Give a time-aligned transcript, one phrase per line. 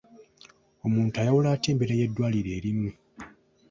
[0.85, 2.89] Omuntu ayawula atya embeera y'eddwaliro erimu?